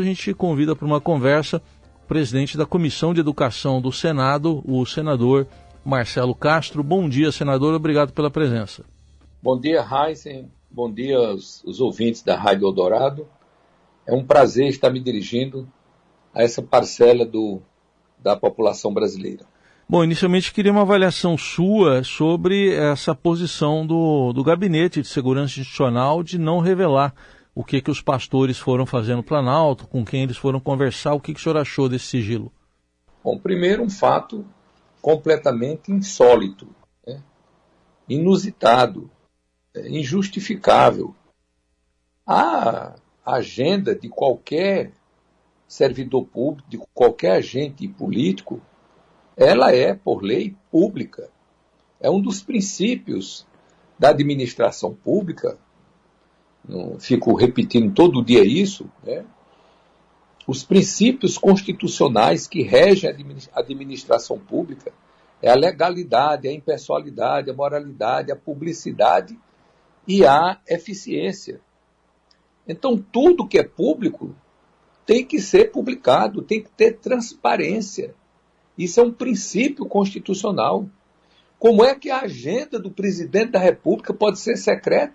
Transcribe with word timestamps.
a 0.00 0.04
gente 0.04 0.32
convida 0.34 0.74
para 0.74 0.86
uma 0.86 1.00
conversa 1.00 1.62
o 2.04 2.08
presidente 2.08 2.56
da 2.56 2.64
Comissão 2.64 3.12
de 3.12 3.20
Educação 3.20 3.80
do 3.80 3.92
Senado, 3.92 4.62
o 4.66 4.84
senador 4.86 5.46
Marcelo 5.84 6.34
Castro. 6.34 6.82
Bom 6.82 7.08
dia, 7.08 7.30
senador. 7.30 7.74
Obrigado 7.74 8.12
pela 8.12 8.30
presença. 8.30 8.84
Bom 9.42 9.58
dia, 9.58 9.84
Heisen. 9.84 10.50
Bom 10.70 10.92
dia 10.92 11.16
aos, 11.16 11.62
aos 11.66 11.80
ouvintes 11.80 12.22
da 12.22 12.36
Rádio 12.36 12.66
Eldorado. 12.66 13.26
É 14.06 14.14
um 14.14 14.24
prazer 14.24 14.68
estar 14.68 14.90
me 14.90 15.00
dirigindo 15.00 15.68
a 16.34 16.42
essa 16.42 16.62
parcela 16.62 17.24
do, 17.24 17.60
da 18.18 18.36
população 18.36 18.92
brasileira. 18.92 19.44
Bom, 19.88 20.04
inicialmente 20.04 20.52
queria 20.52 20.70
uma 20.70 20.82
avaliação 20.82 21.38
sua 21.38 22.04
sobre 22.04 22.74
essa 22.74 23.14
posição 23.14 23.86
do, 23.86 24.34
do 24.34 24.44
Gabinete 24.44 25.00
de 25.00 25.08
Segurança 25.08 25.60
Institucional 25.60 26.22
de 26.22 26.38
não 26.38 26.60
revelar 26.60 27.14
o 27.54 27.64
que, 27.64 27.80
que 27.80 27.90
os 27.90 28.00
pastores 28.00 28.58
foram 28.58 28.86
fazer 28.86 29.16
no 29.16 29.22
Planalto, 29.22 29.86
com 29.86 30.04
quem 30.04 30.22
eles 30.22 30.36
foram 30.36 30.60
conversar, 30.60 31.14
o 31.14 31.20
que, 31.20 31.34
que 31.34 31.40
o 31.40 31.42
senhor 31.42 31.56
achou 31.56 31.88
desse 31.88 32.06
sigilo? 32.06 32.52
Bom, 33.22 33.38
primeiro 33.38 33.82
um 33.82 33.90
fato 33.90 34.44
completamente 35.02 35.90
insólito, 35.90 36.68
né? 37.06 37.22
inusitado, 38.08 39.10
é, 39.74 39.88
injustificável. 39.88 41.14
A 42.26 42.94
agenda 43.24 43.94
de 43.94 44.08
qualquer 44.08 44.92
servidor 45.66 46.24
público, 46.26 46.68
de 46.68 46.78
qualquer 46.94 47.32
agente 47.32 47.86
político, 47.86 48.60
ela 49.36 49.72
é, 49.74 49.94
por 49.94 50.22
lei, 50.22 50.56
pública. 50.70 51.30
É 52.00 52.10
um 52.10 52.20
dos 52.20 52.42
princípios 52.42 53.46
da 53.98 54.10
administração 54.10 54.94
pública. 54.94 55.58
Não 56.68 56.98
fico 57.00 57.34
repetindo 57.34 57.92
todo 57.94 58.24
dia 58.24 58.44
isso. 58.44 58.88
Né? 59.02 59.24
Os 60.46 60.62
princípios 60.62 61.38
constitucionais 61.38 62.46
que 62.46 62.62
regem 62.62 63.10
a 63.10 63.60
administração 63.60 64.38
pública 64.38 64.92
é 65.40 65.50
a 65.50 65.54
legalidade, 65.54 66.48
a 66.48 66.52
impessoalidade, 66.52 67.50
a 67.50 67.54
moralidade, 67.54 68.30
a 68.30 68.36
publicidade 68.36 69.38
e 70.06 70.26
a 70.26 70.58
eficiência. 70.68 71.60
Então, 72.66 72.98
tudo 72.98 73.46
que 73.46 73.58
é 73.58 73.64
público 73.64 74.34
tem 75.06 75.24
que 75.24 75.40
ser 75.40 75.70
publicado, 75.70 76.42
tem 76.42 76.62
que 76.62 76.70
ter 76.70 76.98
transparência. 76.98 78.14
Isso 78.76 79.00
é 79.00 79.02
um 79.02 79.12
princípio 79.12 79.86
constitucional. 79.86 80.86
Como 81.58 81.82
é 81.82 81.94
que 81.94 82.10
a 82.10 82.20
agenda 82.20 82.78
do 82.78 82.90
presidente 82.90 83.52
da 83.52 83.58
República 83.58 84.12
pode 84.12 84.38
ser 84.38 84.56
secreta 84.56 85.14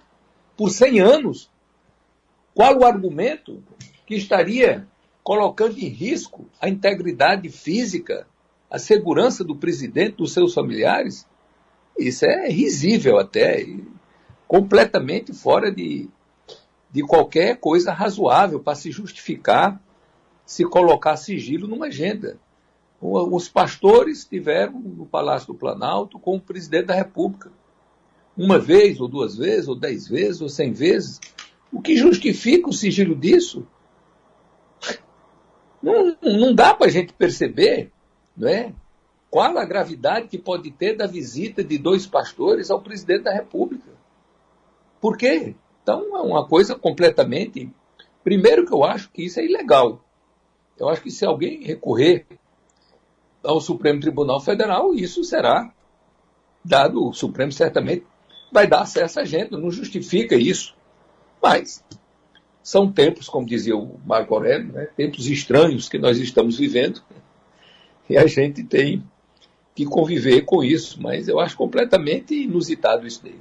por 0.58 0.70
100 0.70 1.00
anos? 1.00 1.50
Qual 2.54 2.78
o 2.78 2.86
argumento 2.86 3.64
que 4.06 4.16
estaria 4.16 4.88
colocando 5.24 5.78
em 5.78 5.88
risco 5.88 6.46
a 6.62 6.70
integridade 6.70 7.50
física, 7.50 8.28
a 8.70 8.78
segurança 8.78 9.44
do 9.44 9.56
presidente, 9.56 10.18
dos 10.18 10.34
seus 10.34 10.54
familiares? 10.54 11.28
Isso 11.98 12.26
é 12.26 12.50
risível 12.50 13.18
até, 13.20 13.66
completamente 14.48 15.34
fora 15.34 15.72
de, 15.72 16.10
de 16.92 17.02
qualquer 17.02 17.58
coisa 17.58 17.92
razoável 17.92 18.60
para 18.60 18.76
se 18.76 18.92
justificar 18.92 19.82
se 20.46 20.66
colocar 20.66 21.16
sigilo 21.16 21.70
numa 21.70 21.86
agenda 21.86 22.38
os 23.04 23.50
pastores 23.50 24.20
estiveram 24.20 24.80
no 24.80 25.06
Palácio 25.06 25.48
do 25.48 25.54
Planalto 25.54 26.18
com 26.18 26.38
o 26.38 26.42
presidente 26.42 26.86
da 26.86 26.96
República. 26.96 27.52
Uma 28.36 28.58
vez, 28.58 29.00
ou 29.00 29.08
duas 29.08 29.38
vezes, 29.38 29.68
ou 29.68 29.76
dez 29.76 30.08
vezes, 30.08 30.42
ou 30.42 30.50
cem 30.50 30.72
vezes. 30.72 31.20
O 31.72 31.82
que 31.82 31.96
justifica 31.96 32.70
o 32.70 32.74
sigilo 32.74 33.16
disso? 33.16 33.66
Não, 35.82 36.16
não 36.22 36.56
dá 36.56 36.74
para 36.74 36.88
a 36.88 36.90
gente 36.90 37.14
perceber 37.14 37.92
não 38.36 38.48
é? 38.48 38.74
qual 39.30 39.58
a 39.58 39.66
gravidade 39.66 40.28
que 40.28 40.38
pode 40.38 40.72
ter 40.72 40.96
da 40.96 41.08
visita 41.08 41.64
de 41.64 41.78
dois 41.78 42.06
pastores 42.06 42.70
ao 42.70 42.82
presidente 42.82 43.24
da 43.24 43.34
República. 43.34 43.92
Por 45.02 45.18
quê? 45.18 45.56
Então 45.82 46.16
é 46.16 46.22
uma 46.22 46.48
coisa 46.48 46.76
completamente. 46.76 47.72
Primeiro, 48.24 48.66
que 48.66 48.74
eu 48.74 48.84
acho 48.84 49.12
que 49.12 49.26
isso 49.26 49.40
é 49.40 49.46
ilegal. 49.46 50.04
Eu 50.78 50.88
acho 50.88 51.02
que 51.02 51.12
se 51.12 51.26
alguém 51.26 51.64
recorrer 51.64 52.26
ao 53.44 53.60
Supremo 53.60 54.00
Tribunal 54.00 54.40
Federal, 54.40 54.94
isso 54.94 55.24
será 55.24 55.74
dado, 56.64 57.10
o 57.10 57.14
Supremo 57.14 57.52
certamente 57.52 58.06
vai 58.54 58.68
dar 58.68 58.82
acesso 58.82 59.20
a 59.20 59.26
gente, 59.26 59.52
não 59.52 59.72
justifica 59.72 60.36
isso. 60.36 60.76
Mas 61.42 61.84
são 62.62 62.90
tempos, 62.90 63.28
como 63.28 63.46
dizia 63.46 63.76
o 63.76 64.00
Marco 64.06 64.34
Aurélio, 64.34 64.72
né, 64.72 64.88
tempos 64.96 65.28
estranhos 65.28 65.90
que 65.90 65.98
nós 65.98 66.18
estamos 66.20 66.58
vivendo, 66.58 67.02
e 68.10 68.16
a 68.16 68.28
gente 68.28 68.64
tem 68.64 69.04
que 69.76 69.86
conviver 69.86 70.44
com 70.44 70.64
isso, 70.64 71.02
mas 71.02 71.28
eu 71.28 71.40
acho 71.40 71.58
completamente 71.58 72.36
inusitado 72.36 73.08
isso 73.08 73.24
daí. 73.24 73.40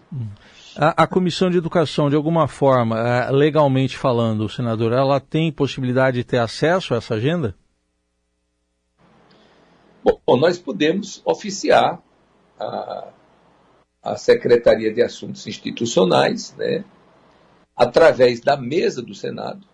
A, 0.75 1.03
a, 1.03 1.07
Comissão 1.07 1.51
de 1.51 1.59
Educação, 1.59 2.09
de 2.09 2.17
alguma 2.17 2.49
forma, 2.49 2.99
é, 2.99 3.31
legalmente 3.31 3.99
falando, 3.99 4.49
senador, 4.49 4.93
ela 4.93 5.21
tem 5.21 5.53
possibilidade 5.53 6.17
de 6.17 6.25
ter 6.25 6.39
acesso 6.39 6.95
a 6.95 6.97
essa 6.97 7.17
agenda? 7.17 7.55
Bom, 10.03 10.39
nós 10.39 10.59
podemos 10.59 11.21
oficiar 11.27 12.01
a, 12.59 13.09
a 14.03 14.17
Secretaria 14.17 14.93
de 14.93 15.01
Assuntos 15.01 15.47
Institucionais, 15.47 16.55
né, 16.59 16.85
através 17.77 18.41
da 18.41 18.57
mesa 18.57 19.01
do 19.01 19.15
Senado, 19.15 19.67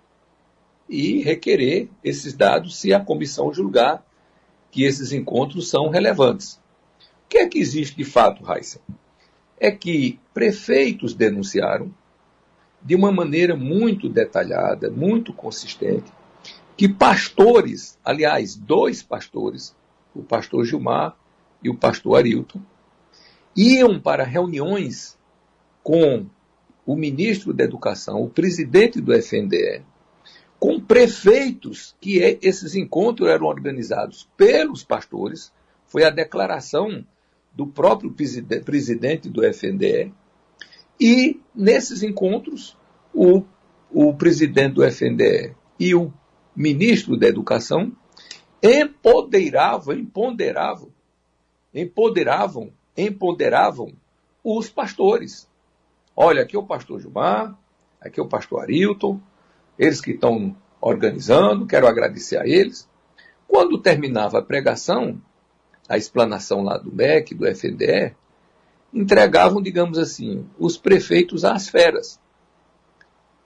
e 0.88 1.22
requerer 1.22 1.88
esses 2.02 2.34
dados 2.34 2.76
se 2.78 2.92
a 2.92 3.00
comissão 3.00 3.52
julgar 3.52 4.04
que 4.70 4.84
esses 4.84 5.12
encontros 5.12 5.68
são 5.68 5.88
relevantes. 5.88 6.60
O 7.24 7.28
que 7.28 7.38
é 7.38 7.48
que 7.48 7.58
existe 7.58 7.96
de 7.96 8.04
fato, 8.04 8.42
Raíssa? 8.42 8.80
É 9.58 9.70
que 9.70 10.18
prefeitos 10.32 11.14
denunciaram, 11.14 11.92
de 12.82 12.94
uma 12.94 13.10
maneira 13.10 13.56
muito 13.56 14.08
detalhada, 14.08 14.90
muito 14.90 15.32
consistente, 15.32 16.12
que 16.76 16.88
pastores, 16.88 17.98
aliás, 18.04 18.54
dois 18.54 19.02
pastores, 19.02 19.74
o 20.14 20.22
pastor 20.22 20.64
Gilmar 20.64 21.16
e 21.62 21.68
o 21.68 21.74
pastor 21.74 22.18
Arilton, 22.18 22.60
iam 23.60 23.98
para 23.98 24.22
reuniões 24.22 25.18
com 25.82 26.26
o 26.86 26.94
ministro 26.94 27.52
da 27.52 27.64
Educação, 27.64 28.22
o 28.22 28.30
presidente 28.30 29.00
do 29.00 29.12
FNDE, 29.12 29.82
com 30.60 30.80
prefeitos, 30.80 31.96
que 32.00 32.22
é, 32.22 32.38
esses 32.40 32.76
encontros 32.76 33.28
eram 33.28 33.46
organizados 33.46 34.28
pelos 34.36 34.84
pastores, 34.84 35.52
foi 35.88 36.04
a 36.04 36.10
declaração 36.10 37.04
do 37.52 37.66
próprio 37.66 38.14
presidente 38.64 39.28
do 39.28 39.44
FNDE, 39.44 40.14
e 41.00 41.40
nesses 41.52 42.04
encontros, 42.04 42.76
o, 43.12 43.42
o 43.90 44.14
presidente 44.14 44.74
do 44.74 44.84
FNDE 44.84 45.56
e 45.80 45.96
o 45.96 46.12
ministro 46.54 47.16
da 47.16 47.26
Educação 47.26 47.90
empoderavam, 48.62 49.96
empoderavam, 49.96 50.90
empoderavam, 51.74 52.72
empoderavam 52.98 53.92
os 54.42 54.68
pastores. 54.68 55.48
Olha, 56.16 56.42
aqui 56.42 56.56
é 56.56 56.58
o 56.58 56.66
pastor 56.66 57.00
Gilmar, 57.00 57.56
aqui 58.00 58.18
é 58.18 58.22
o 58.22 58.28
pastor 58.28 58.62
Arilton, 58.62 59.20
eles 59.78 60.00
que 60.00 60.10
estão 60.10 60.56
organizando, 60.80 61.66
quero 61.66 61.86
agradecer 61.86 62.36
a 62.36 62.46
eles. 62.46 62.88
Quando 63.46 63.80
terminava 63.80 64.38
a 64.40 64.42
pregação, 64.42 65.20
a 65.88 65.96
explanação 65.96 66.62
lá 66.62 66.76
do 66.76 66.92
MEC, 66.92 67.34
do 67.34 67.46
FNDE, 67.46 68.14
entregavam, 68.92 69.62
digamos 69.62 69.96
assim, 69.96 70.46
os 70.58 70.76
prefeitos 70.76 71.44
às 71.44 71.68
feras. 71.68 72.20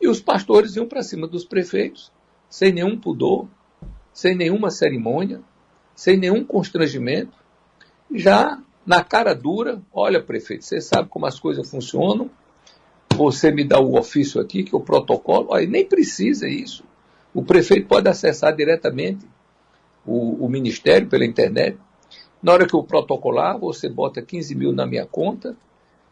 E 0.00 0.08
os 0.08 0.20
pastores 0.20 0.76
iam 0.76 0.86
para 0.86 1.02
cima 1.02 1.28
dos 1.28 1.44
prefeitos, 1.44 2.10
sem 2.48 2.72
nenhum 2.72 2.98
pudor, 2.98 3.46
sem 4.12 4.34
nenhuma 4.34 4.70
cerimônia, 4.70 5.40
sem 5.94 6.16
nenhum 6.16 6.44
constrangimento, 6.44 7.36
já 8.14 8.60
na 8.84 9.02
cara 9.02 9.34
dura, 9.34 9.80
olha 9.92 10.22
prefeito, 10.22 10.64
você 10.64 10.80
sabe 10.80 11.08
como 11.08 11.26
as 11.26 11.38
coisas 11.38 11.68
funcionam, 11.68 12.30
você 13.14 13.50
me 13.50 13.64
dá 13.64 13.78
o 13.78 13.98
ofício 13.98 14.40
aqui, 14.40 14.62
que 14.62 14.74
é 14.74 14.78
o 14.78 14.80
protocolo, 14.80 15.54
aí 15.54 15.66
nem 15.66 15.84
precisa 15.84 16.48
isso. 16.48 16.84
O 17.34 17.42
prefeito 17.42 17.86
pode 17.86 18.08
acessar 18.08 18.54
diretamente 18.54 19.26
o, 20.04 20.44
o 20.44 20.48
ministério 20.48 21.08
pela 21.08 21.24
internet. 21.24 21.78
Na 22.42 22.52
hora 22.52 22.66
que 22.66 22.74
eu 22.74 22.82
protocolar, 22.82 23.58
você 23.58 23.88
bota 23.88 24.20
15 24.20 24.54
mil 24.54 24.72
na 24.72 24.86
minha 24.86 25.06
conta. 25.06 25.56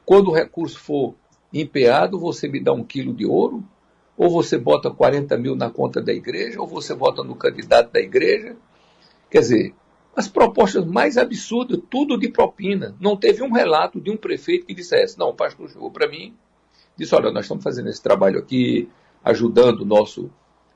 Quando 0.05 0.29
o 0.29 0.35
recurso 0.35 0.79
for 0.79 1.15
empeado, 1.53 2.19
você 2.19 2.47
me 2.47 2.61
dá 2.61 2.73
um 2.73 2.85
quilo 2.85 3.13
de 3.13 3.27
ouro 3.27 3.65
ou 4.21 4.29
você 4.29 4.59
bota 4.59 4.91
40 4.91 5.35
mil 5.39 5.57
na 5.57 5.71
conta 5.71 5.99
da 5.99 6.13
igreja, 6.13 6.61
ou 6.61 6.67
você 6.67 6.93
vota 6.93 7.25
no 7.25 7.35
candidato 7.35 7.91
da 7.91 8.01
igreja. 8.01 8.55
Quer 9.31 9.39
dizer, 9.39 9.75
as 10.15 10.29
propostas 10.29 10.85
mais 10.85 11.17
absurdas, 11.17 11.81
tudo 11.89 12.19
de 12.19 12.29
propina. 12.29 12.95
Não 13.01 13.17
teve 13.17 13.43
um 13.43 13.53
relato 13.53 14.01
de 14.01 14.11
um 14.11 14.17
prefeito 14.17 14.67
que 14.67 14.75
dissesse, 14.75 15.19
não, 15.19 15.29
o 15.29 15.35
pastor 15.35 15.69
chegou 15.71 15.91
para 15.91 16.09
mim, 16.09 16.35
disse, 16.97 17.15
olha, 17.15 17.31
nós 17.31 17.45
estamos 17.45 17.65
fazendo 17.65 17.89
esse 17.89 18.03
trabalho 18.03 18.39
aqui, 18.39 18.89
ajudando 19.25 19.81
o 19.81 19.87
nosso 19.87 20.31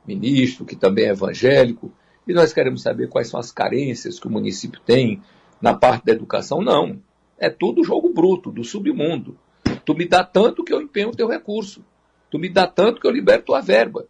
ministro, 0.06 0.64
que 0.64 0.76
também 0.76 1.06
é 1.06 1.10
evangélico, 1.10 1.92
e 2.26 2.32
nós 2.32 2.52
queremos 2.52 2.82
saber 2.82 3.08
quais 3.08 3.28
são 3.28 3.38
as 3.38 3.52
carências 3.52 4.18
que 4.18 4.26
o 4.26 4.30
município 4.30 4.80
tem 4.80 5.22
na 5.60 5.74
parte 5.74 6.06
da 6.06 6.12
educação. 6.12 6.62
Não. 6.62 7.00
É 7.38 7.50
tudo 7.50 7.84
jogo 7.84 8.08
bruto, 8.10 8.50
do 8.50 8.64
submundo. 8.64 9.36
Tu 9.84 9.94
me 9.94 10.06
dá 10.06 10.24
tanto 10.24 10.64
que 10.64 10.72
eu 10.72 10.80
empenho 10.80 11.10
o 11.10 11.16
teu 11.16 11.28
recurso. 11.28 11.84
Tu 12.30 12.38
me 12.38 12.48
dá 12.48 12.66
tanto 12.66 13.00
que 13.00 13.06
eu 13.06 13.10
libero 13.10 13.42
tua 13.42 13.60
verba. 13.60 14.06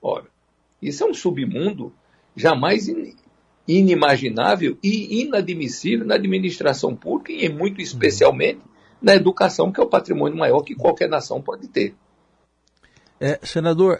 Ora, 0.00 0.26
isso 0.80 1.02
é 1.02 1.06
um 1.06 1.14
submundo 1.14 1.92
jamais 2.36 2.88
inimaginável 3.68 4.78
e 4.82 5.22
inadmissível 5.22 6.06
na 6.06 6.14
administração 6.14 6.96
pública 6.96 7.32
e 7.32 7.48
muito 7.48 7.82
especialmente 7.82 8.60
na 9.00 9.14
educação, 9.14 9.70
que 9.70 9.78
é 9.78 9.82
o 9.84 9.88
patrimônio 9.88 10.38
maior 10.38 10.62
que 10.62 10.74
qualquer 10.74 11.08
nação 11.08 11.42
pode 11.42 11.68
ter. 11.68 11.94
É, 13.20 13.38
senador, 13.42 13.98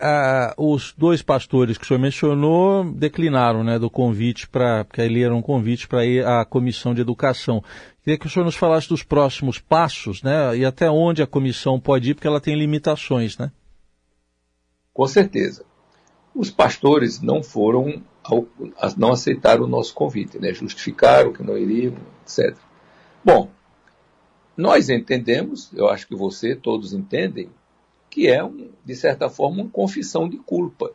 os 0.56 0.94
dois 0.96 1.22
pastores 1.22 1.76
que 1.76 1.82
o 1.84 1.86
senhor 1.86 1.98
mencionou 1.98 2.84
declinaram 2.84 3.64
né, 3.64 3.76
do 3.76 3.90
convite 3.90 4.48
para, 4.48 4.84
porque 4.84 5.00
ele 5.00 5.22
era 5.22 5.34
um 5.34 5.42
convite 5.42 5.88
para 5.88 6.06
ir 6.06 6.24
à 6.24 6.44
comissão 6.44 6.94
de 6.94 7.00
educação. 7.00 7.62
Queria 8.02 8.16
que 8.16 8.26
o 8.26 8.30
senhor 8.30 8.44
nos 8.44 8.54
falasse 8.54 8.88
dos 8.88 9.02
próximos 9.02 9.58
passos, 9.58 10.22
né, 10.22 10.56
e 10.56 10.64
até 10.64 10.88
onde 10.88 11.20
a 11.20 11.26
comissão 11.26 11.80
pode 11.80 12.10
ir, 12.10 12.14
porque 12.14 12.28
ela 12.28 12.40
tem 12.40 12.56
limitações, 12.56 13.36
né? 13.36 13.50
Com 14.94 15.06
certeza. 15.06 15.64
Os 16.32 16.50
pastores 16.50 17.20
não 17.20 17.42
foram, 17.42 18.00
não 18.96 19.12
aceitaram 19.12 19.64
o 19.64 19.68
nosso 19.68 19.94
convite, 19.94 20.38
né, 20.38 20.52
justificaram 20.52 21.32
que 21.32 21.42
não 21.42 21.56
iriam, 21.56 21.94
etc. 22.22 22.56
Bom, 23.24 23.50
nós 24.56 24.88
entendemos, 24.88 25.72
eu 25.72 25.88
acho 25.88 26.06
que 26.06 26.14
você, 26.14 26.54
todos 26.54 26.92
entendem, 26.92 27.50
que 28.10 28.28
é, 28.28 28.42
um, 28.42 28.70
de 28.84 28.96
certa 28.96 29.28
forma, 29.28 29.62
uma 29.62 29.70
confissão 29.70 30.28
de 30.28 30.38
culpa. 30.38 30.92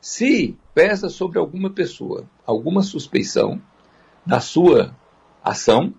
Se 0.00 0.56
pesa 0.74 1.08
sobre 1.08 1.38
alguma 1.38 1.70
pessoa 1.70 2.26
alguma 2.46 2.82
suspeição 2.82 3.60
da 4.24 4.40
sua 4.40 4.96
ação 5.42 5.92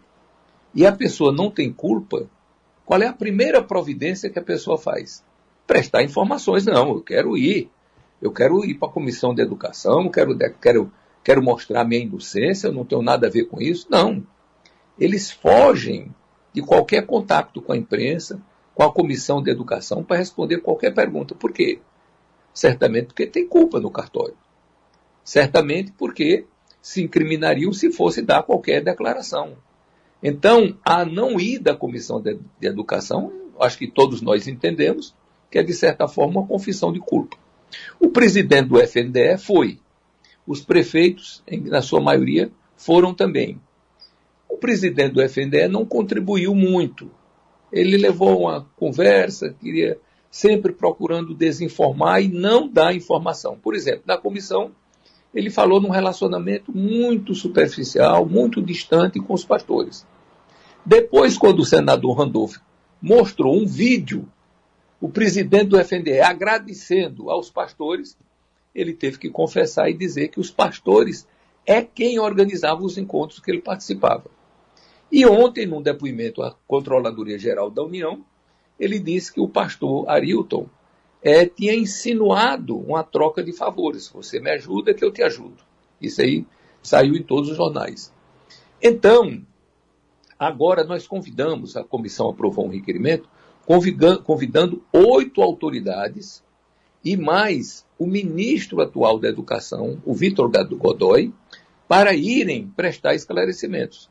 e 0.73 0.85
a 0.85 0.91
pessoa 0.91 1.31
não 1.31 1.51
tem 1.51 1.71
culpa, 1.71 2.29
qual 2.85 3.01
é 3.01 3.07
a 3.07 3.13
primeira 3.13 3.61
providência 3.61 4.29
que 4.29 4.39
a 4.39 4.43
pessoa 4.43 4.77
faz? 4.77 5.23
Prestar 5.65 6.03
informações. 6.03 6.65
Não, 6.65 6.89
eu 6.89 7.01
quero 7.01 7.37
ir. 7.37 7.69
Eu 8.21 8.31
quero 8.31 8.65
ir 8.65 8.75
para 8.75 8.87
a 8.87 8.91
comissão 8.91 9.33
de 9.33 9.41
educação, 9.41 10.09
quero, 10.09 10.37
quero, 10.59 10.91
quero 11.23 11.43
mostrar 11.43 11.83
minha 11.83 12.03
indulgência, 12.03 12.67
eu 12.67 12.73
não 12.73 12.85
tenho 12.85 13.01
nada 13.01 13.27
a 13.27 13.29
ver 13.29 13.45
com 13.45 13.61
isso. 13.61 13.87
Não. 13.89 14.25
Eles 14.99 15.31
fogem 15.31 16.13
de 16.53 16.61
qualquer 16.61 17.05
contato 17.05 17.61
com 17.61 17.73
a 17.73 17.77
imprensa, 17.77 18.41
com 18.73 18.83
a 18.83 18.91
comissão 18.91 19.41
de 19.41 19.51
educação 19.51 20.03
para 20.03 20.17
responder 20.17 20.59
qualquer 20.59 20.93
pergunta. 20.93 21.35
Por 21.35 21.51
quê? 21.51 21.79
Certamente 22.53 23.07
porque 23.07 23.27
tem 23.27 23.47
culpa 23.47 23.79
no 23.79 23.91
cartório. 23.91 24.35
Certamente 25.23 25.91
porque 25.91 26.45
se 26.81 27.03
incriminariam 27.03 27.71
se 27.73 27.91
fosse 27.91 28.21
dar 28.21 28.43
qualquer 28.43 28.83
declaração. 28.83 29.57
Então, 30.23 30.77
a 30.83 31.05
não 31.05 31.39
ir 31.39 31.59
da 31.59 31.75
comissão 31.75 32.19
de, 32.19 32.39
de 32.59 32.67
educação, 32.67 33.31
acho 33.59 33.77
que 33.77 33.87
todos 33.87 34.21
nós 34.21 34.47
entendemos 34.47 35.13
que 35.51 35.59
é, 35.59 35.63
de 35.63 35.73
certa 35.73 36.07
forma, 36.07 36.39
uma 36.39 36.47
confissão 36.47 36.91
de 36.91 36.99
culpa. 36.99 37.37
O 37.99 38.09
presidente 38.09 38.69
do 38.69 38.79
FNDE 38.79 39.37
foi. 39.37 39.79
Os 40.45 40.61
prefeitos, 40.61 41.43
na 41.65 41.81
sua 41.81 41.99
maioria, 41.99 42.51
foram 42.75 43.13
também. 43.13 43.59
O 44.49 44.57
presidente 44.57 45.13
do 45.13 45.21
FNDE 45.21 45.67
não 45.67 45.85
contribuiu 45.85 46.55
muito 46.55 47.11
ele 47.71 47.97
levou 47.97 48.41
uma 48.41 48.65
conversa, 48.75 49.53
queria 49.59 49.99
sempre 50.29 50.71
procurando 50.71 51.33
desinformar 51.33 52.21
e 52.21 52.27
não 52.27 52.67
dar 52.67 52.95
informação. 52.95 53.57
Por 53.57 53.75
exemplo, 53.75 54.03
na 54.05 54.17
comissão, 54.17 54.71
ele 55.33 55.49
falou 55.49 55.81
num 55.81 55.89
relacionamento 55.89 56.75
muito 56.75 57.35
superficial, 57.35 58.25
muito 58.25 58.61
distante 58.61 59.19
com 59.19 59.33
os 59.33 59.45
pastores. 59.45 60.05
Depois, 60.85 61.37
quando 61.37 61.59
o 61.59 61.65
senador 61.65 62.17
Randolph 62.17 62.57
mostrou 63.01 63.55
um 63.55 63.65
vídeo, 63.65 64.27
o 64.99 65.09
presidente 65.09 65.69
do 65.69 65.79
FNDE 65.79 66.19
agradecendo 66.19 67.29
aos 67.29 67.49
pastores, 67.49 68.17
ele 68.73 68.94
teve 68.94 69.17
que 69.17 69.29
confessar 69.29 69.89
e 69.89 69.94
dizer 69.94 70.29
que 70.29 70.39
os 70.39 70.51
pastores 70.51 71.27
é 71.65 71.81
quem 71.81 72.19
organizava 72.19 72.81
os 72.83 72.97
encontros 72.97 73.39
que 73.39 73.51
ele 73.51 73.61
participava. 73.61 74.25
E 75.11 75.25
ontem, 75.25 75.65
num 75.65 75.81
depoimento 75.81 76.41
à 76.41 76.55
Controladoria 76.67 77.38
Geral 77.38 77.69
da 77.69 77.83
União, 77.83 78.25
ele 78.79 78.99
disse 78.99 79.33
que 79.33 79.39
o 79.39 79.47
pastor 79.47 80.09
Arilton 80.09 80.67
é, 81.21 81.45
tinha 81.45 81.73
insinuado 81.73 82.77
uma 82.77 83.03
troca 83.03 83.44
de 83.44 83.51
favores. 83.51 84.09
Você 84.09 84.39
me 84.39 84.51
ajuda 84.51 84.94
que 84.94 85.03
eu 85.03 85.11
te 85.11 85.23
ajudo. 85.23 85.57
Isso 86.01 86.21
aí 86.21 86.45
saiu 86.81 87.15
em 87.15 87.23
todos 87.23 87.49
os 87.49 87.57
jornais. 87.57 88.13
Então, 88.81 89.41
agora 90.38 90.83
nós 90.83 91.07
convidamos, 91.07 91.75
a 91.75 91.83
comissão 91.83 92.29
aprovou 92.29 92.65
um 92.65 92.71
requerimento, 92.71 93.27
convidando, 93.67 94.81
oito 94.93 95.41
autoridades 95.41 96.41
e 97.03 97.17
mais 97.17 97.85
o 97.99 98.07
ministro 98.07 98.81
atual 98.81 99.19
da 99.19 99.27
Educação, 99.27 100.01
o 100.05 100.13
Vitor 100.13 100.49
Godoy, 100.49 101.33
para 101.85 102.13
irem 102.13 102.67
prestar 102.67 103.13
esclarecimentos. 103.13 104.09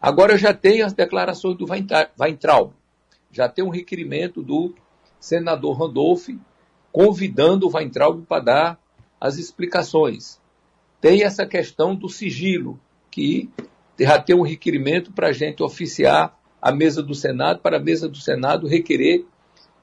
Agora 0.00 0.36
já 0.36 0.52
tem 0.52 0.82
as 0.82 0.92
declarações 0.92 1.56
do 1.56 1.66
Weintraub, 1.66 2.72
já 3.32 3.48
tem 3.48 3.64
um 3.64 3.70
requerimento 3.70 4.42
do 4.42 4.74
senador 5.18 5.78
Randolph 5.78 6.28
convidando 6.92 7.66
o 7.66 7.74
Weintraub 7.74 8.22
para 8.26 8.44
dar 8.44 8.80
as 9.18 9.38
explicações. 9.38 10.38
Tem 11.00 11.22
essa 11.24 11.46
questão 11.46 11.94
do 11.96 12.08
sigilo, 12.08 12.78
que 13.10 13.48
já 13.98 14.20
tem 14.20 14.36
um 14.36 14.42
requerimento 14.42 15.10
para 15.10 15.28
a 15.28 15.32
gente 15.32 15.62
oficiar 15.62 16.38
a 16.64 16.72
mesa 16.72 17.02
do 17.02 17.14
Senado, 17.14 17.60
para 17.60 17.76
a 17.76 17.80
mesa 17.80 18.08
do 18.08 18.16
Senado 18.16 18.66
requerer 18.66 19.26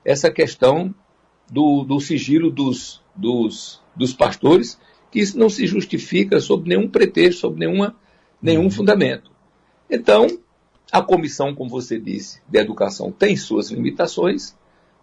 essa 0.04 0.32
questão 0.32 0.92
do, 1.48 1.84
do 1.84 2.00
sigilo 2.00 2.50
dos, 2.50 3.04
dos, 3.16 3.80
dos 3.96 4.14
pastores, 4.14 4.80
que 5.12 5.20
isso 5.20 5.38
não 5.38 5.48
se 5.48 5.68
justifica 5.68 6.40
sob 6.40 6.68
nenhum 6.68 6.90
pretexto, 6.90 7.42
sob 7.42 7.60
nenhuma, 7.60 7.96
nenhum 8.42 8.68
fundamento. 8.72 9.30
Então, 9.88 10.26
a 10.92 11.04
comissão, 11.04 11.54
como 11.54 11.70
você 11.70 12.00
disse, 12.00 12.42
de 12.50 12.58
educação 12.58 13.12
tem 13.12 13.38
suas 13.38 13.70
limitações, 13.70 14.58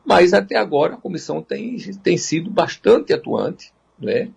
mas 0.05 0.35
até 0.35 0.57
agora 0.57 0.95
a 0.95 1.01
comissão 1.01 1.41
tem, 1.41 1.77
tem 2.03 2.17
sido 2.19 2.51
bastante 2.51 3.13
atuante. 3.13 3.73
Né? 3.97 4.33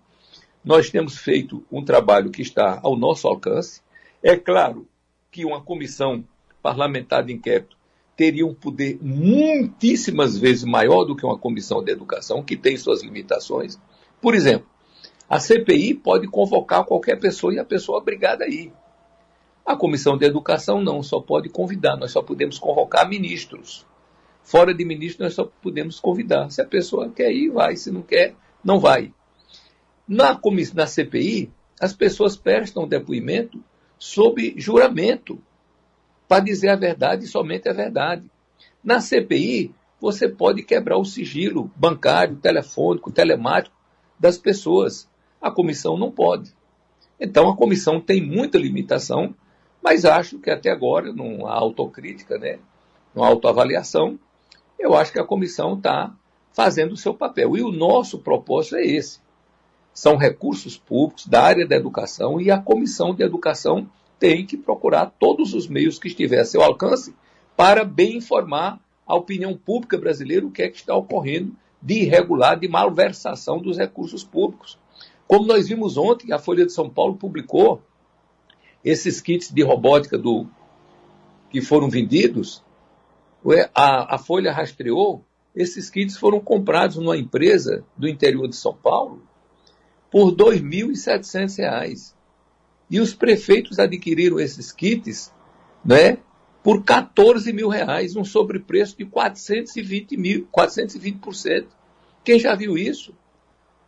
Nós 0.64 0.90
temos 0.90 1.18
feito 1.18 1.64
um 1.72 1.84
trabalho 1.84 2.30
que 2.30 2.40
está 2.40 2.78
ao 2.84 2.96
nosso 2.96 3.26
alcance. 3.26 3.82
É 4.22 4.36
claro 4.36 4.86
que 5.28 5.44
uma 5.44 5.60
comissão 5.60 6.24
parlamentar 6.62 7.24
de 7.24 7.32
inquérito 7.32 7.76
teria 8.16 8.46
um 8.46 8.54
poder 8.54 8.98
muitíssimas 9.00 10.38
vezes 10.38 10.64
maior 10.64 11.04
do 11.04 11.16
que 11.16 11.26
uma 11.26 11.38
comissão 11.38 11.82
de 11.82 11.90
educação, 11.90 12.42
que 12.42 12.56
tem 12.56 12.76
suas 12.76 13.02
limitações. 13.02 13.78
Por 14.20 14.34
exemplo, 14.34 14.68
a 15.28 15.40
CPI 15.40 15.94
pode 15.94 16.28
convocar 16.28 16.84
qualquer 16.84 17.18
pessoa 17.18 17.54
e 17.54 17.58
a 17.58 17.64
pessoa 17.64 17.98
é 17.98 18.02
obrigada 18.02 18.44
a 18.44 18.48
ir. 18.48 18.72
A 19.64 19.74
comissão 19.76 20.16
de 20.16 20.26
educação 20.26 20.80
não, 20.80 21.02
só 21.02 21.20
pode 21.20 21.48
convidar, 21.48 21.96
nós 21.96 22.10
só 22.12 22.22
podemos 22.22 22.58
convocar 22.58 23.08
ministros. 23.08 23.86
Fora 24.42 24.74
de 24.74 24.84
ministro, 24.84 25.24
nós 25.24 25.34
só 25.34 25.44
podemos 25.62 26.00
convidar. 26.00 26.50
Se 26.50 26.60
a 26.60 26.66
pessoa 26.66 27.08
quer 27.08 27.32
ir, 27.32 27.50
vai. 27.50 27.76
Se 27.76 27.90
não 27.90 28.02
quer, 28.02 28.34
não 28.62 28.80
vai. 28.80 29.12
Na, 30.06 30.38
na 30.74 30.86
CPI, 30.86 31.50
as 31.80 31.92
pessoas 31.92 32.36
prestam 32.36 32.86
depoimento 32.86 33.62
sob 33.98 34.54
juramento 34.56 35.40
para 36.32 36.40
dizer 36.40 36.70
a 36.70 36.76
verdade 36.76 37.26
somente 37.26 37.68
a 37.68 37.74
verdade. 37.74 38.24
Na 38.82 39.00
CPI, 39.00 39.74
você 40.00 40.26
pode 40.26 40.62
quebrar 40.62 40.96
o 40.96 41.04
sigilo 41.04 41.70
bancário, 41.76 42.36
telefônico, 42.36 43.12
telemático 43.12 43.76
das 44.18 44.38
pessoas. 44.38 45.06
A 45.42 45.50
comissão 45.50 45.98
não 45.98 46.10
pode. 46.10 46.54
Então, 47.20 47.50
a 47.50 47.56
comissão 47.56 48.00
tem 48.00 48.24
muita 48.24 48.56
limitação 48.56 49.34
mas 49.82 50.04
acho 50.04 50.38
que 50.38 50.48
até 50.48 50.70
agora, 50.70 51.12
numa 51.12 51.52
autocrítica, 51.52 52.38
né, 52.38 52.60
numa 53.12 53.26
autoavaliação, 53.26 54.18
eu 54.78 54.94
acho 54.94 55.12
que 55.12 55.18
a 55.18 55.24
comissão 55.24 55.74
está 55.74 56.14
fazendo 56.52 56.92
o 56.92 56.96
seu 56.96 57.12
papel. 57.12 57.56
E 57.56 57.62
o 57.62 57.72
nosso 57.72 58.18
propósito 58.20 58.76
é 58.76 58.86
esse. 58.86 59.20
São 59.92 60.16
recursos 60.16 60.78
públicos 60.78 61.26
da 61.26 61.42
área 61.42 61.66
da 61.66 61.74
educação 61.74 62.40
e 62.40 62.50
a 62.50 62.58
comissão 62.58 63.12
de 63.12 63.24
educação 63.24 63.88
tem 64.22 64.46
que 64.46 64.56
procurar 64.56 65.06
todos 65.18 65.52
os 65.52 65.66
meios 65.66 65.98
que 65.98 66.06
estiver 66.06 66.38
a 66.38 66.44
seu 66.44 66.62
alcance 66.62 67.12
para 67.56 67.84
bem 67.84 68.18
informar 68.18 68.80
a 69.04 69.16
opinião 69.16 69.56
pública 69.56 69.98
brasileira 69.98 70.46
o 70.46 70.50
que 70.52 70.62
é 70.62 70.68
que 70.68 70.76
está 70.76 70.94
ocorrendo 70.94 71.56
de 71.82 72.02
irregular, 72.04 72.56
de 72.56 72.68
malversação 72.68 73.58
dos 73.58 73.76
recursos 73.76 74.22
públicos. 74.22 74.78
Como 75.26 75.44
nós 75.44 75.66
vimos 75.66 75.96
ontem, 75.96 76.32
a 76.32 76.38
Folha 76.38 76.64
de 76.64 76.70
São 76.70 76.88
Paulo 76.88 77.16
publicou 77.16 77.82
esses 78.84 79.20
kits 79.20 79.50
de 79.52 79.64
robótica 79.64 80.16
do, 80.16 80.46
que 81.50 81.60
foram 81.60 81.90
vendidos, 81.90 82.62
a, 83.74 84.14
a 84.14 84.18
Folha 84.18 84.52
rastreou 84.52 85.24
esses 85.52 85.90
kits 85.90 86.16
foram 86.16 86.38
comprados 86.38 86.96
numa 86.96 87.16
empresa 87.16 87.84
do 87.96 88.06
interior 88.06 88.46
de 88.46 88.54
São 88.54 88.72
Paulo 88.72 89.20
por 90.12 90.28
R$ 90.28 90.60
2.700. 90.60 92.21
E 92.92 93.00
os 93.00 93.14
prefeitos 93.14 93.78
adquiriram 93.78 94.38
esses 94.38 94.70
kits 94.70 95.32
né, 95.82 96.18
por 96.62 96.84
14 96.84 97.50
mil 97.50 97.70
reais, 97.70 98.14
um 98.16 98.24
sobrepreço 98.24 98.98
de 98.98 99.06
420 99.06 100.14
mil, 100.18 100.46
420%. 100.54 101.64
Quem 102.22 102.38
já 102.38 102.54
viu 102.54 102.76
isso? 102.76 103.14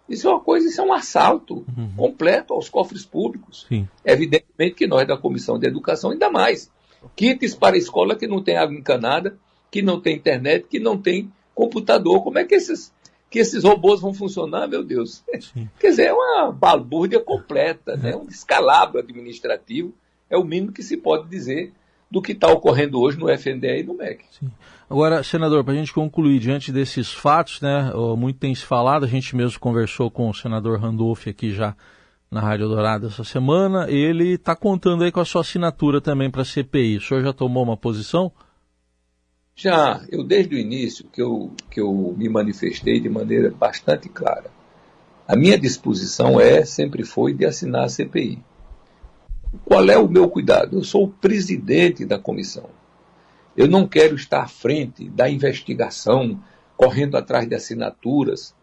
Isso 0.08 0.26
é 0.26 0.30
uma 0.30 0.40
coisa, 0.40 0.66
isso 0.66 0.80
é 0.80 0.84
um 0.84 0.92
assalto 0.92 1.66
uhum. 1.76 1.92
completo 1.94 2.54
aos 2.54 2.70
cofres 2.70 3.04
públicos. 3.04 3.66
Sim. 3.68 3.86
Evidentemente 4.02 4.74
que 4.74 4.86
nós 4.86 5.06
da 5.06 5.18
Comissão 5.18 5.58
de 5.58 5.66
Educação 5.66 6.10
ainda 6.10 6.30
mais. 6.30 6.70
Kits 7.14 7.54
para 7.54 7.76
escola 7.76 8.16
que 8.16 8.26
não 8.26 8.42
tem 8.42 8.56
água 8.56 8.74
encanada, 8.74 9.38
que 9.70 9.82
não 9.82 10.00
tem 10.00 10.16
internet, 10.16 10.66
que 10.66 10.80
não 10.80 10.96
tem 10.96 11.30
computador. 11.54 12.22
Como 12.22 12.38
é 12.38 12.44
que 12.44 12.54
esses, 12.54 12.90
que 13.34 13.40
esses 13.40 13.64
robôs 13.64 14.00
vão 14.00 14.14
funcionar, 14.14 14.68
meu 14.68 14.84
Deus? 14.84 15.24
Sim. 15.40 15.68
Quer 15.80 15.90
dizer, 15.90 16.04
é 16.04 16.12
uma 16.12 16.52
balbúrdia 16.52 17.18
completa, 17.18 17.96
né? 17.96 18.14
um 18.14 18.24
descalabro 18.24 19.00
administrativo, 19.00 19.92
é 20.30 20.38
o 20.38 20.44
mínimo 20.44 20.70
que 20.70 20.84
se 20.84 20.96
pode 20.96 21.28
dizer 21.28 21.72
do 22.08 22.22
que 22.22 22.30
está 22.30 22.46
ocorrendo 22.46 23.00
hoje 23.00 23.18
no 23.18 23.28
FNDE 23.28 23.80
e 23.80 23.82
no 23.82 23.94
MEC. 23.94 24.24
Sim. 24.38 24.48
Agora, 24.88 25.20
senador, 25.24 25.64
para 25.64 25.74
a 25.74 25.76
gente 25.76 25.92
concluir, 25.92 26.38
diante 26.38 26.70
desses 26.70 27.12
fatos, 27.12 27.60
né, 27.60 27.90
muito 28.16 28.38
tem 28.38 28.54
se 28.54 28.64
falado, 28.64 29.04
a 29.04 29.08
gente 29.08 29.34
mesmo 29.34 29.58
conversou 29.58 30.12
com 30.12 30.30
o 30.30 30.34
senador 30.34 30.78
Randolph 30.78 31.26
aqui 31.26 31.50
já 31.50 31.74
na 32.30 32.40
Rádio 32.40 32.68
Dourado 32.68 33.08
essa 33.08 33.24
semana, 33.24 33.90
ele 33.90 34.34
está 34.34 34.54
contando 34.54 35.02
aí 35.02 35.10
com 35.10 35.18
a 35.18 35.24
sua 35.24 35.40
assinatura 35.40 36.00
também 36.00 36.30
para 36.30 36.42
a 36.42 36.44
CPI. 36.44 36.98
O 36.98 37.00
senhor 37.00 37.20
já 37.20 37.32
tomou 37.32 37.64
uma 37.64 37.76
posição? 37.76 38.30
Já, 39.56 40.04
eu 40.10 40.24
desde 40.24 40.56
o 40.56 40.58
início 40.58 41.06
que 41.12 41.22
eu, 41.22 41.52
que 41.70 41.80
eu 41.80 42.14
me 42.16 42.28
manifestei 42.28 42.98
de 42.98 43.08
maneira 43.08 43.52
bastante 43.52 44.08
clara. 44.08 44.50
A 45.28 45.36
minha 45.36 45.56
disposição 45.56 46.40
é, 46.40 46.64
sempre 46.64 47.04
foi, 47.04 47.32
de 47.32 47.46
assinar 47.46 47.84
a 47.84 47.88
CPI. 47.88 48.42
Qual 49.64 49.88
é 49.88 49.96
o 49.96 50.08
meu 50.08 50.28
cuidado? 50.28 50.76
Eu 50.76 50.82
sou 50.82 51.04
o 51.04 51.08
presidente 51.08 52.04
da 52.04 52.18
comissão. 52.18 52.68
Eu 53.56 53.68
não 53.68 53.86
quero 53.86 54.16
estar 54.16 54.42
à 54.42 54.48
frente 54.48 55.08
da 55.08 55.30
investigação, 55.30 56.42
correndo 56.76 57.16
atrás 57.16 57.48
de 57.48 57.54
assinaturas, 57.54 58.54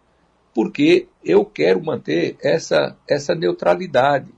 porque 0.54 1.08
eu 1.24 1.46
quero 1.46 1.82
manter 1.82 2.36
essa, 2.44 2.98
essa 3.08 3.34
neutralidade 3.34 4.30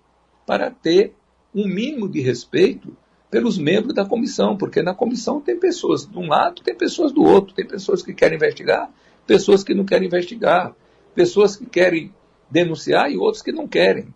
para 0.46 0.70
ter 0.70 1.16
um 1.54 1.68
mínimo 1.68 2.08
de 2.08 2.22
respeito 2.22 2.96
pelos 3.34 3.58
membros 3.58 3.96
da 3.96 4.06
comissão, 4.06 4.56
porque 4.56 4.84
na 4.84 4.94
comissão 4.94 5.42
tem 5.42 5.58
pessoas 5.58 6.06
de 6.06 6.16
um 6.16 6.28
lado, 6.28 6.62
tem 6.62 6.76
pessoas 6.76 7.12
do 7.12 7.24
outro, 7.24 7.52
tem 7.52 7.66
pessoas 7.66 8.04
que 8.04 8.14
querem 8.14 8.36
investigar, 8.36 8.92
pessoas 9.26 9.64
que 9.64 9.74
não 9.74 9.84
querem 9.84 10.06
investigar, 10.06 10.76
pessoas 11.16 11.56
que 11.56 11.66
querem 11.66 12.14
denunciar 12.48 13.12
e 13.12 13.18
outros 13.18 13.42
que 13.42 13.52
não 13.52 13.68
querem. 13.68 14.14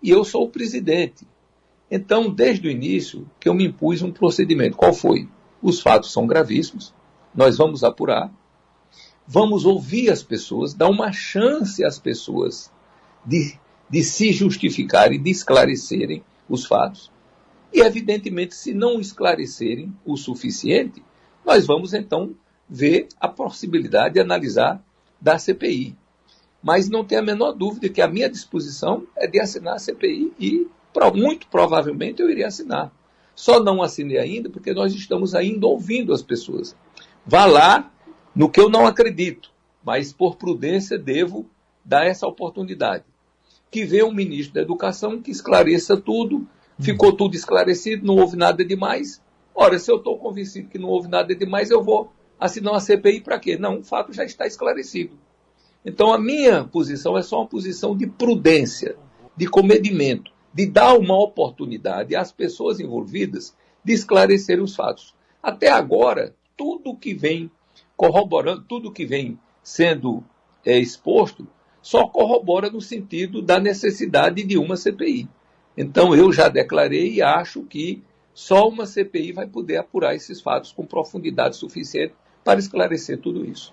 E 0.00 0.10
eu 0.10 0.22
sou 0.22 0.44
o 0.44 0.48
presidente. 0.48 1.26
Então, 1.90 2.30
desde 2.30 2.68
o 2.68 2.70
início, 2.70 3.28
que 3.40 3.48
eu 3.48 3.54
me 3.54 3.66
impus 3.66 4.00
um 4.00 4.12
procedimento. 4.12 4.76
Qual 4.76 4.94
foi? 4.94 5.28
Os 5.60 5.80
fatos 5.80 6.12
são 6.12 6.24
gravíssimos, 6.24 6.94
nós 7.34 7.58
vamos 7.58 7.82
apurar, 7.82 8.32
vamos 9.26 9.64
ouvir 9.64 10.08
as 10.08 10.22
pessoas, 10.22 10.72
dar 10.72 10.88
uma 10.88 11.10
chance 11.10 11.84
às 11.84 11.98
pessoas 11.98 12.70
de, 13.26 13.58
de 13.90 14.04
se 14.04 14.30
justificarem, 14.32 15.20
de 15.20 15.30
esclarecerem 15.30 16.22
os 16.48 16.64
fatos. 16.64 17.10
E, 17.72 17.80
evidentemente, 17.80 18.54
se 18.54 18.74
não 18.74 19.00
esclarecerem 19.00 19.94
o 20.04 20.16
suficiente, 20.16 21.02
nós 21.44 21.66
vamos 21.66 21.94
então 21.94 22.34
ver 22.68 23.08
a 23.20 23.28
possibilidade 23.28 24.14
de 24.14 24.20
analisar 24.20 24.82
da 25.20 25.38
CPI. 25.38 25.96
Mas 26.62 26.88
não 26.88 27.04
tem 27.04 27.18
a 27.18 27.22
menor 27.22 27.52
dúvida 27.52 27.88
que 27.88 28.00
a 28.00 28.08
minha 28.08 28.28
disposição 28.28 29.06
é 29.16 29.26
de 29.26 29.40
assinar 29.40 29.74
a 29.74 29.78
CPI 29.78 30.32
e 30.38 30.66
muito 31.14 31.46
provavelmente 31.48 32.20
eu 32.20 32.30
iria 32.30 32.46
assinar. 32.46 32.92
Só 33.34 33.62
não 33.62 33.82
assinei 33.82 34.18
ainda 34.18 34.50
porque 34.50 34.74
nós 34.74 34.94
estamos 34.94 35.34
ainda 35.34 35.66
ouvindo 35.66 36.12
as 36.12 36.22
pessoas. 36.22 36.76
Vá 37.26 37.46
lá 37.46 37.90
no 38.34 38.48
que 38.48 38.60
eu 38.60 38.68
não 38.68 38.86
acredito, 38.86 39.50
mas 39.84 40.12
por 40.12 40.36
prudência 40.36 40.98
devo 40.98 41.48
dar 41.84 42.06
essa 42.06 42.26
oportunidade. 42.26 43.04
Que 43.70 43.84
venha 43.84 44.06
um 44.06 44.12
ministro 44.12 44.54
da 44.54 44.60
Educação 44.60 45.20
que 45.20 45.30
esclareça 45.30 45.96
tudo, 45.96 46.46
ficou 46.82 47.12
tudo 47.12 47.34
esclarecido, 47.34 48.06
não 48.06 48.16
houve 48.16 48.36
nada 48.36 48.64
demais. 48.64 49.22
Ora, 49.54 49.78
se 49.78 49.90
eu 49.90 49.96
estou 49.96 50.18
convencido 50.18 50.68
que 50.68 50.78
não 50.78 50.88
houve 50.88 51.08
nada 51.08 51.34
demais, 51.34 51.70
eu 51.70 51.82
vou 51.82 52.12
assinar 52.38 52.72
uma 52.72 52.80
CPI 52.80 53.20
para 53.20 53.38
quê? 53.38 53.56
Não, 53.56 53.80
o 53.80 53.84
fato 53.84 54.12
já 54.12 54.24
está 54.24 54.46
esclarecido. 54.46 55.18
Então 55.84 56.12
a 56.12 56.18
minha 56.18 56.64
posição 56.64 57.16
é 57.18 57.22
só 57.22 57.40
uma 57.40 57.46
posição 57.46 57.96
de 57.96 58.06
prudência, 58.06 58.96
de 59.36 59.46
comedimento 59.46 60.32
de 60.52 60.66
dar 60.66 60.94
uma 60.94 61.18
oportunidade 61.18 62.14
às 62.14 62.30
pessoas 62.30 62.78
envolvidas 62.78 63.56
de 63.82 63.92
esclarecer 63.92 64.62
os 64.62 64.76
fatos. 64.76 65.14
Até 65.42 65.70
agora, 65.70 66.34
tudo 66.56 66.96
que 66.96 67.14
vem 67.14 67.50
corroborando, 67.96 68.64
tudo 68.68 68.92
que 68.92 69.06
vem 69.06 69.38
sendo 69.62 70.22
é, 70.64 70.78
exposto, 70.78 71.46
só 71.80 72.06
corrobora 72.06 72.70
no 72.70 72.80
sentido 72.80 73.40
da 73.40 73.58
necessidade 73.58 74.44
de 74.44 74.58
uma 74.58 74.76
CPI. 74.76 75.28
Então, 75.76 76.14
eu 76.14 76.32
já 76.32 76.48
declarei 76.48 77.14
e 77.14 77.22
acho 77.22 77.62
que 77.62 78.02
só 78.34 78.68
uma 78.68 78.86
CPI 78.86 79.32
vai 79.32 79.46
poder 79.46 79.76
apurar 79.76 80.14
esses 80.14 80.40
fatos 80.40 80.72
com 80.72 80.84
profundidade 80.84 81.56
suficiente 81.56 82.14
para 82.44 82.58
esclarecer 82.58 83.18
tudo 83.18 83.44
isso. 83.44 83.72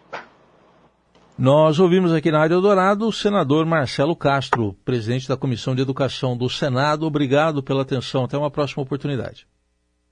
Nós 1.37 1.79
ouvimos 1.79 2.11
aqui 2.11 2.29
na 2.31 2.39
Rádio 2.39 2.59
Dourado 2.59 3.07
o 3.07 3.13
senador 3.13 3.65
Marcelo 3.65 4.13
Castro, 4.13 4.75
presidente 4.83 5.27
da 5.27 5.37
Comissão 5.37 5.73
de 5.73 5.81
Educação 5.81 6.35
do 6.35 6.49
Senado. 6.49 7.05
Obrigado 7.05 7.63
pela 7.63 7.83
atenção. 7.83 8.25
Até 8.25 8.37
uma 8.37 8.51
próxima 8.51 8.83
oportunidade. 8.83 9.47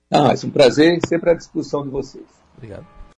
Ah, 0.09 0.31
é 0.31 0.45
um 0.45 0.49
prazer, 0.49 0.99
sempre 1.05 1.31
à 1.31 1.33
disposição 1.33 1.83
de 1.83 1.89
vocês. 1.89 2.25
Obrigado. 2.55 2.96